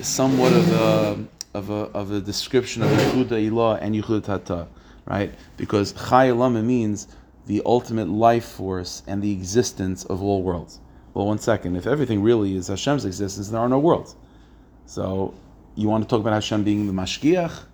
somewhat 0.00 0.52
of 0.52 0.72
a 0.72 1.24
of 1.54 1.70
a, 1.70 1.90
of 1.94 2.12
a 2.12 2.20
description 2.20 2.82
of 2.82 2.88
Yehuda 2.90 3.50
Ilah 3.50 3.78
and 3.82 3.94
Yehuda 3.94 4.24
Tata, 4.24 4.68
right? 5.06 5.32
Because 5.56 5.92
chai 5.92 6.28
olamim 6.28 6.64
means 6.64 7.08
the 7.46 7.62
ultimate 7.66 8.08
life 8.08 8.44
force 8.44 9.02
and 9.06 9.22
the 9.22 9.32
existence 9.32 10.04
of 10.04 10.22
all 10.22 10.42
worlds. 10.42 10.80
Well, 11.14 11.26
one 11.26 11.38
second. 11.38 11.76
If 11.76 11.86
everything 11.86 12.22
really 12.22 12.56
is 12.56 12.68
Hashem's 12.68 13.04
existence, 13.04 13.48
there 13.48 13.60
are 13.60 13.68
no 13.68 13.78
worlds. 13.78 14.16
So, 14.86 15.34
you 15.74 15.88
want 15.88 16.04
to 16.04 16.08
talk 16.08 16.20
about 16.20 16.32
Hashem 16.34 16.64
being 16.64 16.86
the 16.86 16.92
mashgiach, 16.92 17.64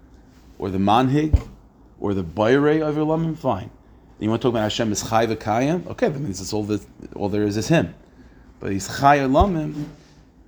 or 0.59 0.71
the 0.71 0.79
manhig, 0.79 1.41
or 2.01 2.15
the 2.15 2.25
bayre 2.25 2.83
of 2.83 2.97
Ilamim? 2.97 3.37
Fine. 3.39 3.71
You 4.21 4.29
want 4.29 4.43
to 4.43 4.49
talk 4.49 4.53
about 4.53 4.63
Hashem 4.63 4.91
is 4.91 5.09
Chai 5.09 5.27
v'Kayim? 5.27 5.87
Okay, 5.87 6.09
that 6.09 6.19
means 6.19 6.41
it's 6.41 6.53
all 6.53 6.65
the 6.65 6.85
all 7.15 7.29
there 7.29 7.45
is 7.45 7.57
is 7.57 7.69
Him. 7.69 7.95
But 8.59 8.73
He's 8.73 8.89
Chai 8.99 9.19
Elamim, 9.19 9.87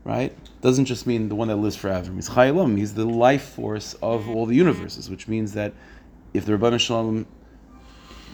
right? 0.02 0.36
Doesn't 0.60 0.86
just 0.86 1.06
mean 1.06 1.28
the 1.28 1.36
one 1.36 1.48
that 1.48 1.56
lives 1.56 1.76
forever. 1.76 2.12
He's 2.12 2.28
Chai 2.28 2.50
Elamim. 2.50 2.76
He's 2.76 2.94
the 2.94 3.04
life 3.04 3.50
force 3.50 3.94
of 4.02 4.28
all 4.28 4.46
the 4.46 4.56
universes, 4.56 5.08
which 5.08 5.28
means 5.28 5.52
that 5.52 5.72
if 6.34 6.46
the 6.46 6.52
Rabban 6.52 6.80
Shalom 6.80 7.26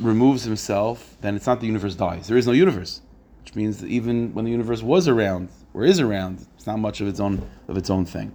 removes 0.00 0.44
himself, 0.44 1.16
then 1.20 1.36
it's 1.36 1.46
not 1.46 1.60
the 1.60 1.66
universe 1.66 1.94
dies. 1.94 2.28
There 2.28 2.38
is 2.38 2.46
no 2.46 2.52
universe, 2.52 3.02
which 3.44 3.54
means 3.54 3.78
that 3.80 3.88
even 3.88 4.32
when 4.32 4.46
the 4.46 4.50
universe 4.50 4.82
was 4.82 5.06
around 5.06 5.50
or 5.74 5.84
is 5.84 6.00
around, 6.00 6.46
it's 6.54 6.66
not 6.66 6.78
much 6.78 7.02
of 7.02 7.08
its 7.08 7.20
own 7.20 7.46
of 7.68 7.76
its 7.76 7.90
own 7.90 8.06
thing. 8.06 8.34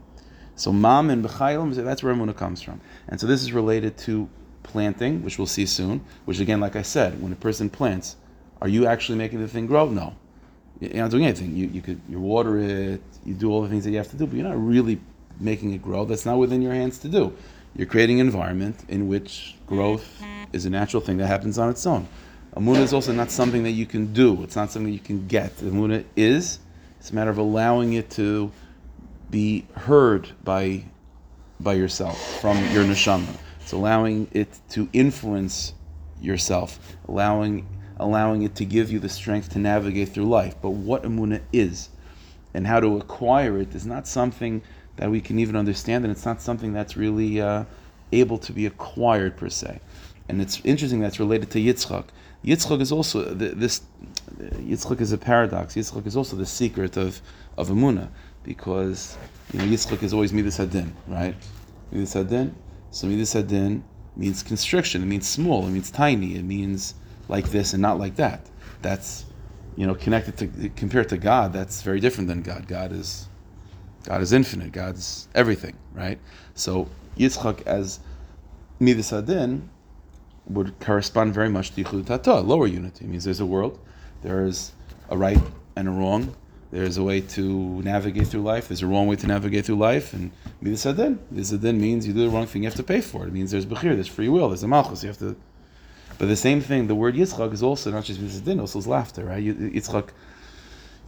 So 0.55 0.71
mam 0.71 1.09
and 1.09 1.25
b'chayim, 1.25 1.73
that's 1.73 2.03
where 2.03 2.13
Emunah 2.13 2.37
comes 2.37 2.61
from. 2.61 2.79
And 3.07 3.19
so 3.19 3.25
this 3.25 3.41
is 3.41 3.53
related 3.53 3.97
to 3.99 4.29
planting, 4.63 5.23
which 5.23 5.37
we'll 5.37 5.47
see 5.47 5.65
soon. 5.65 6.03
Which 6.25 6.39
again, 6.39 6.59
like 6.59 6.75
I 6.75 6.81
said, 6.81 7.21
when 7.21 7.31
a 7.31 7.35
person 7.35 7.69
plants, 7.69 8.15
are 8.61 8.67
you 8.67 8.85
actually 8.85 9.17
making 9.17 9.41
the 9.41 9.47
thing 9.47 9.67
grow? 9.67 9.89
No, 9.89 10.15
you're 10.79 10.93
not 10.93 11.11
doing 11.11 11.25
anything. 11.25 11.55
You 11.55 11.67
you 11.67 11.81
could 11.81 12.01
you 12.09 12.19
water 12.19 12.57
it, 12.57 13.01
you 13.25 13.33
do 13.33 13.51
all 13.51 13.61
the 13.61 13.69
things 13.69 13.83
that 13.83 13.91
you 13.91 13.97
have 13.97 14.09
to 14.11 14.17
do, 14.17 14.25
but 14.25 14.35
you're 14.35 14.47
not 14.47 14.61
really 14.61 14.99
making 15.39 15.73
it 15.73 15.81
grow. 15.81 16.05
That's 16.05 16.25
not 16.25 16.37
within 16.37 16.61
your 16.61 16.73
hands 16.73 16.99
to 16.99 17.09
do. 17.09 17.33
You're 17.75 17.87
creating 17.87 18.19
an 18.19 18.27
environment 18.27 18.83
in 18.89 19.07
which 19.07 19.55
growth 19.65 20.21
is 20.51 20.65
a 20.65 20.69
natural 20.69 21.01
thing 21.01 21.17
that 21.17 21.27
happens 21.27 21.57
on 21.57 21.69
its 21.69 21.85
own. 21.85 22.07
Amunah 22.55 22.81
is 22.81 22.93
also 22.93 23.13
not 23.13 23.31
something 23.31 23.63
that 23.63 23.71
you 23.71 23.85
can 23.85 24.11
do. 24.11 24.43
It's 24.43 24.57
not 24.57 24.71
something 24.71 24.91
you 24.91 24.99
can 24.99 25.25
get. 25.27 25.55
Amunah 25.57 26.03
is. 26.17 26.59
It's 26.99 27.11
a 27.11 27.15
matter 27.15 27.29
of 27.29 27.37
allowing 27.37 27.93
it 27.93 28.09
to 28.11 28.51
be 29.29 29.65
heard 29.75 30.29
by 30.43 30.83
by 31.61 31.73
yourself 31.73 32.41
from 32.41 32.57
your 32.71 32.83
neshama. 32.83 33.37
It's 33.71 33.77
allowing 33.77 34.27
it 34.33 34.59
to 34.71 34.89
influence 34.91 35.73
yourself, 36.21 36.77
allowing 37.07 37.65
allowing 37.95 38.41
it 38.41 38.53
to 38.55 38.65
give 38.65 38.91
you 38.91 38.99
the 38.99 39.07
strength 39.07 39.47
to 39.51 39.59
navigate 39.59 40.09
through 40.09 40.25
life. 40.25 40.55
But 40.61 40.71
what 40.71 41.03
Amunah 41.03 41.39
is 41.53 41.87
and 42.53 42.67
how 42.67 42.81
to 42.81 42.97
acquire 42.97 43.61
it 43.61 43.73
is 43.73 43.85
not 43.85 44.09
something 44.09 44.61
that 44.97 45.09
we 45.09 45.21
can 45.21 45.39
even 45.39 45.55
understand, 45.55 46.03
and 46.03 46.11
it's 46.11 46.25
not 46.25 46.41
something 46.41 46.73
that's 46.73 46.97
really 46.97 47.39
uh, 47.39 47.63
able 48.11 48.37
to 48.39 48.51
be 48.51 48.65
acquired 48.65 49.37
per 49.37 49.47
se. 49.47 49.79
And 50.27 50.41
it's 50.41 50.59
interesting 50.65 50.99
that's 50.99 51.21
related 51.21 51.49
to 51.51 51.59
Yitzchak. 51.59 52.07
Yitzchak 52.43 52.81
is 52.81 52.91
also 52.91 53.23
this. 53.33 53.83
Yitzchak 54.37 54.99
is 54.99 55.13
a 55.13 55.17
paradox. 55.17 55.75
Yitzchak 55.75 56.05
is 56.05 56.17
also 56.17 56.35
the 56.35 56.45
secret 56.45 56.97
of 56.97 57.21
of 57.57 57.69
Amunah 57.69 58.09
because 58.43 59.17
you 59.53 59.59
know 59.59 59.65
Yitzchak 59.65 60.03
is 60.03 60.13
always 60.13 60.33
midas 60.33 60.57
hadin, 60.57 60.91
right? 61.07 61.35
Midas 61.89 62.15
hadin. 62.15 62.53
So 62.91 63.07
midas 63.07 63.33
hadin 63.33 63.83
means 64.15 64.43
constriction. 64.43 65.01
It 65.01 65.05
means 65.05 65.27
small. 65.27 65.65
It 65.65 65.71
means 65.71 65.89
tiny. 65.89 66.35
It 66.35 66.43
means 66.43 66.93
like 67.27 67.49
this 67.49 67.73
and 67.73 67.81
not 67.81 67.97
like 67.97 68.15
that. 68.17 68.49
That's 68.81 69.25
you 69.75 69.87
know 69.87 69.95
connected 69.95 70.37
to 70.37 70.69
compared 70.69 71.09
to 71.09 71.17
God. 71.17 71.53
That's 71.53 71.81
very 71.81 71.99
different 71.99 72.27
than 72.27 72.41
God. 72.41 72.67
God 72.67 72.91
is 72.91 73.27
God 74.03 74.21
is 74.21 74.33
infinite. 74.33 74.71
God's 74.71 75.27
everything, 75.33 75.75
right? 75.93 76.19
So 76.53 76.89
Yitzchak 77.17 77.61
as 77.65 77.99
midas 78.79 79.11
hadin 79.11 79.69
would 80.47 80.77
correspond 80.79 81.33
very 81.33 81.49
much 81.49 81.73
to 81.75 81.83
Yichud 81.83 82.05
Tata, 82.05 82.39
lower 82.41 82.67
unity. 82.67 83.05
It 83.05 83.07
means 83.07 83.23
there's 83.23 83.39
a 83.39 83.45
world, 83.45 83.79
there 84.21 84.45
is 84.45 84.73
a 85.09 85.17
right 85.17 85.39
and 85.75 85.87
a 85.87 85.91
wrong, 85.91 86.35
there's 86.71 86.97
a 86.97 87.03
way 87.03 87.19
to 87.19 87.81
navigate 87.83 88.27
through 88.27 88.43
life. 88.43 88.69
There's 88.69 88.81
a 88.81 88.87
wrong 88.87 89.07
way 89.07 89.17
to 89.17 89.27
navigate 89.27 89.65
through 89.65 89.75
life, 89.75 90.13
and 90.13 90.31
midas 90.61 90.85
hadin. 90.85 91.19
Midas 91.29 91.51
hadin 91.51 91.77
means 91.79 92.07
you 92.07 92.13
do 92.13 92.21
the 92.21 92.29
wrong 92.29 92.47
thing, 92.47 92.63
you 92.63 92.69
have 92.69 92.77
to 92.77 92.83
pay 92.83 93.01
for 93.01 93.23
it. 93.23 93.27
It 93.27 93.33
means 93.33 93.51
there's 93.51 93.65
bechir, 93.65 93.93
there's 93.93 94.07
free 94.07 94.29
will, 94.29 94.47
there's 94.47 94.63
a 94.63 94.69
malchus. 94.69 95.03
You 95.03 95.09
have 95.09 95.17
to. 95.19 95.35
But 96.17 96.27
the 96.27 96.37
same 96.37 96.61
thing, 96.61 96.87
the 96.87 96.95
word 96.95 97.15
Yitzchak 97.15 97.51
is 97.51 97.61
also 97.61 97.91
not 97.91 98.05
just 98.05 98.21
midas 98.21 98.39
hadin, 98.39 98.61
also 98.61 98.79
is 98.79 98.87
laughter, 98.87 99.25
right? 99.25 99.43
Yitzchak, 99.43 100.09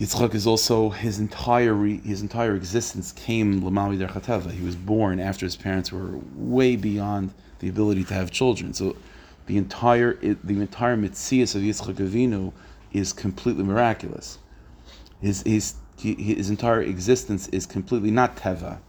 Yitzchak 0.02 0.36
is 0.36 0.46
also 0.46 0.90
his 0.90 1.20
entire 1.20 1.76
his 1.76 2.22
entire 2.22 2.56
existence 2.56 3.14
came 3.14 3.66
l'mal 3.66 3.92
chateva. 3.92 4.52
He 4.52 4.66
was 4.66 4.76
born 4.76 5.22
after 5.22 5.46
his 5.46 5.56
parents 5.56 5.94
were 5.94 6.20
way 6.36 6.76
beyond 6.76 7.34
the 7.60 7.70
ability 7.70 8.04
to 8.06 8.14
have 8.14 8.32
children. 8.32 8.74
So 8.74 8.98
the 9.46 9.56
entire 9.56 10.16
the 10.16 10.60
entire 10.60 10.98
mitzias 10.98 11.56
of 11.56 11.62
Yitzchak 11.62 12.06
Avinu 12.06 12.52
is 12.92 13.14
completely 13.14 13.64
miraculous 13.64 14.40
his 15.24 15.42
his 15.44 15.76
his 15.98 16.50
entire 16.50 16.82
existence 16.82 17.48
is 17.48 17.66
completely 17.66 18.12
not 18.12 18.36
teva. 18.36 18.80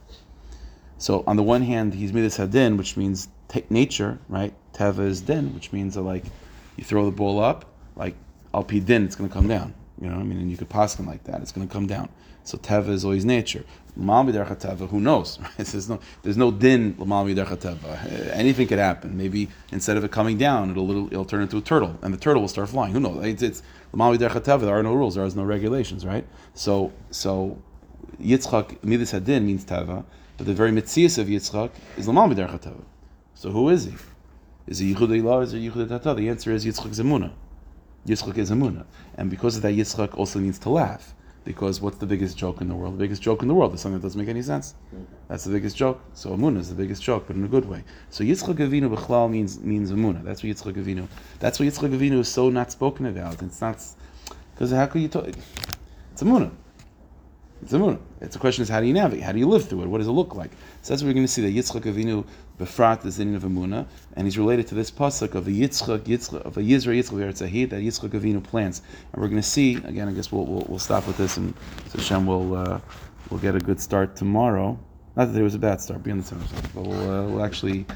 So 0.99 1.23
on 1.27 1.37
the 1.37 1.43
one 1.43 1.63
hand, 1.63 1.95
he's 1.95 2.13
midas 2.13 2.37
hadin, 2.37 2.77
which 2.77 2.97
means 2.97 3.29
nature, 3.71 4.19
right? 4.29 4.53
Teva 4.73 5.07
is 5.07 5.21
din, 5.21 5.55
which 5.55 5.73
means 5.73 5.97
like 5.97 6.25
you 6.77 6.85
throw 6.85 7.05
the 7.05 7.13
ball 7.13 7.39
up, 7.41 7.65
like 7.95 8.17
al 8.53 8.63
din, 8.63 9.05
it's 9.05 9.15
going 9.15 9.29
to 9.29 9.35
come 9.35 9.47
down. 9.47 9.75
You 10.01 10.09
know, 10.09 10.17
what 10.17 10.23
I 10.23 10.25
mean, 10.25 10.39
and 10.39 10.51
you 10.51 10.57
could 10.57 10.69
pass 10.69 10.99
him 10.99 11.07
like 11.07 11.25
that. 11.25 11.41
It's 11.41 11.53
going 11.53 11.67
to 11.67 11.73
come 11.73 11.87
down. 11.87 12.09
So 12.43 12.59
teva 12.59 12.89
is 12.89 13.05
always 13.05 13.25
nature. 13.25 13.65
Mal 13.97 14.25
teva, 14.25 14.89
who 14.89 15.01
knows? 15.01 15.39
There's 15.57 15.89
no 15.89 15.99
there's 16.23 16.37
no 16.37 16.51
din 16.51 16.95
mal 16.99 17.25
teva. 17.25 18.13
Eh, 18.13 18.31
anything 18.33 18.67
could 18.67 18.79
happen. 18.79 19.17
Maybe 19.17 19.49
instead 19.73 19.97
of 19.97 20.05
it 20.05 20.11
coming 20.11 20.37
down, 20.37 20.71
it'll 20.71 21.07
it'll 21.07 21.25
turn 21.25 21.43
into 21.43 21.57
a 21.57 21.63
turtle, 21.63 21.99
and 22.03 22.13
the 22.13 22.19
turtle 22.19 22.43
will 22.43 22.49
start 22.49 22.69
flying. 22.69 22.93
Who 22.93 23.01
knows? 23.01 23.25
It's, 23.25 23.43
it's 23.43 23.63
there 23.93 24.75
are 24.75 24.83
no 24.83 24.93
rules, 24.93 25.15
there 25.15 25.25
are 25.25 25.31
no 25.31 25.45
regulations, 25.45 26.05
right? 26.05 26.27
So, 26.55 26.93
so 27.11 27.63
Yitzchak 28.21 28.83
midas 28.83 29.13
hadin 29.13 29.45
means 29.45 29.65
tava, 29.65 30.05
but 30.37 30.47
the 30.47 30.55
very 30.55 30.71
mitzias 30.71 31.17
of 31.19 31.29
Yitzchak 31.29 31.71
is 31.97 32.07
lamal 32.09 32.35
midercha 32.35 32.61
tava. 32.61 32.83
So 33.35 33.51
who 33.51 33.69
is 33.69 33.85
he? 33.85 33.95
Is 34.67 34.79
he 34.79 34.95
Yichud 34.95 35.09
Ilah 35.09 35.35
or 35.35 35.43
is 35.45 35.53
he 35.53 35.71
Yichud? 35.71 36.17
The 36.17 36.29
answer 36.29 36.53
is 36.53 36.65
Yitzchak 36.65 36.91
Zemuna. 36.91 37.33
Yitzchak 38.07 38.37
is 38.39 38.51
Zemuna. 38.51 38.85
And 39.17 39.31
because 39.31 39.57
of 39.57 39.63
that, 39.63 39.75
Yitzchak 39.75 40.17
also 40.17 40.39
means 40.39 40.59
to 40.61 40.71
laugh. 40.71 41.15
Because 41.45 41.81
what's 41.81 41.99
the 41.99 42.07
biggest 42.07 42.39
joke 42.39 42.63
in 42.63 42.69
the 42.69 42.75
world? 42.75 42.95
The 42.95 42.99
biggest 42.99 43.21
joke 43.21 43.43
in 43.43 43.49
the 43.49 43.55
world 43.55 43.75
is 43.75 43.83
something 43.83 44.01
that 44.01 44.07
doesn't 44.07 44.19
make 44.19 44.31
any 44.31 44.41
sense. 44.41 44.75
That's 45.29 45.45
the 45.45 45.53
biggest 45.53 45.77
joke. 45.77 46.01
So 46.15 46.31
Amunah 46.31 46.59
is 46.59 46.71
the 46.71 46.75
biggest 46.75 47.03
joke, 47.03 47.25
but 47.27 47.37
in 47.37 47.45
a 47.45 47.49
good 47.49 47.67
way. 47.67 47.85
So 48.09 48.25
Yitzchak 48.25 48.55
Avinu 48.55 48.95
B'chlal 48.95 49.31
means 49.31 49.61
means 49.61 49.93
Amunah. 49.93 50.25
That's 50.25 50.43
what 50.43 50.49
Yitzchak 50.49 50.83
Avinu. 50.83 51.07
That's 51.41 51.59
what 51.59 51.69
Yitzchak 51.69 51.91
Avinu 51.91 52.21
is 52.21 52.29
so 52.29 52.49
not 52.49 52.73
spoken 52.73 53.05
about. 53.05 53.43
It's 53.43 53.61
not 53.61 53.79
because 54.55 54.71
how 54.71 54.87
could 54.87 55.03
you 55.03 55.09
talk? 55.09 55.29
It's 56.13 56.23
Amunah. 56.23 56.51
It's 57.65 57.73
Amunah. 57.73 57.99
It's 58.21 58.35
the 58.35 58.39
question 58.39 58.61
is 58.61 58.69
how 58.69 58.79
do 58.83 58.87
you 58.87 58.93
navigate? 58.93 59.25
How 59.25 59.33
do 59.33 59.39
you 59.39 59.49
live 59.49 59.67
through 59.67 59.85
it? 59.85 59.87
What 59.87 59.97
does 59.97 60.07
it 60.07 60.11
look 60.11 60.35
like? 60.35 60.51
So 60.83 60.93
that's 60.93 61.03
what 61.03 61.07
we're 61.09 61.15
going 61.15 61.25
to 61.25 61.33
see 61.33 61.41
that 61.41 61.55
Yitzchak 61.55 61.91
Avinu 61.91 62.27
befrat 62.59 63.01
the 63.01 63.25
name 63.25 63.35
of 63.35 63.43
Amunah, 63.45 63.87
and 64.17 64.27
he's 64.27 64.37
related 64.37 64.67
to 64.67 64.75
this 64.75 64.91
pasuk 64.91 65.35
of 65.35 65.49
a 65.49 65.51
Yitzchak, 65.51 66.01
Yitzchak 66.01 66.43
of 66.43 66.59
a 66.59 66.61
Yisra 66.61 66.95
Yitzchak 66.95 67.17
Eretzahid 67.17 67.71
that 67.71 67.81
Yitzchak 67.81 68.11
Avinu 68.11 68.45
plants, 68.45 68.83
and 69.15 69.23
we're 69.23 69.29
going 69.29 69.41
to 69.41 69.49
see 69.49 69.77
again. 69.77 70.09
I 70.09 70.13
guess 70.13 70.31
we'll, 70.31 70.45
we'll, 70.45 70.67
we'll 70.69 70.79
stop 70.79 71.07
with 71.07 71.17
this, 71.17 71.39
and 71.39 71.55
so 71.89 72.01
Hashem 72.01 72.27
will 72.27 72.55
uh, 72.55 72.81
will 73.31 73.39
get 73.39 73.57
a 73.57 73.61
good 73.61 73.81
start 73.81 74.15
tomorrow. 74.15 74.79
Not 75.17 75.29
that 75.29 75.33
there 75.33 75.43
was 75.45 75.55
a 75.55 75.59
bad 75.59 75.81
start, 75.81 76.03
beyond 76.03 76.25
the 76.25 76.31
time, 76.35 76.45
but 76.75 76.83
we'll, 76.83 77.11
uh, 77.11 77.27
we'll 77.29 77.45
actually, 77.47 77.87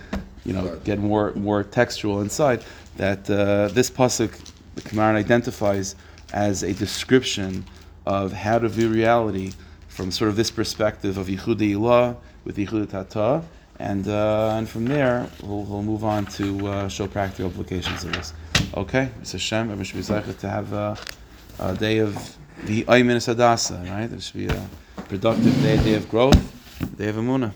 you 0.47 0.55
know, 0.55 0.77
get 0.83 0.99
more 0.99 1.35
more 1.35 1.63
textual 1.63 2.23
inside 2.23 2.65
that 2.97 3.29
uh, 3.29 3.69
this 3.75 3.91
pasuk 3.91 4.33
the 4.77 4.81
Gemara 4.89 5.19
identifies 5.19 5.95
as 6.33 6.63
a 6.63 6.73
description 6.73 7.67
of 8.09 8.33
how 8.33 8.59
to 8.59 8.69
view 8.69 8.89
reality 8.89 9.53
from 9.89 10.11
sort 10.11 10.31
of 10.31 10.37
this 10.37 10.51
perspective 10.51 11.19
of 11.19 11.27
Yichud 11.27 11.61
Ilah 11.61 12.17
with 12.45 12.57
Yichud 12.57 12.89
Tata 12.89 13.45
and 13.79 14.09
uh, 14.09 14.55
and 14.57 14.67
from 14.67 14.87
there 14.87 15.29
we'll, 15.43 15.63
we'll 15.65 15.83
move 15.83 16.05
on 16.05 16.25
to 16.39 16.67
uh, 16.69 16.89
show 16.89 17.07
practical 17.07 17.51
applications 17.51 18.05
of 18.05 18.13
this. 18.15 18.33
Okay, 18.75 19.11
it's 19.21 19.35
a 19.35 19.39
Shem. 19.39 19.67
Everyone 19.67 19.85
should 19.85 19.97
be 19.97 20.35
to 20.35 20.49
have 20.49 20.73
a, 20.73 20.97
a, 21.61 21.75
day 21.75 21.99
of 21.99 22.15
the 22.65 22.85
Aymin 22.85 23.19
Sadasa, 23.19 23.89
right? 23.91 24.07
There 24.07 24.21
should 24.21 24.35
be 24.35 24.49
a 24.49 24.69
productive 25.09 25.55
day, 25.63 25.77
day 25.77 25.95
of 25.95 26.09
growth, 26.09 26.41
day 26.97 27.09
of 27.09 27.17
Amunah. 27.17 27.53